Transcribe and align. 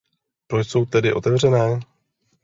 Proč 0.47 0.67
jsou 0.67 0.85
tedy 0.85 1.13
otevřené? 1.13 1.79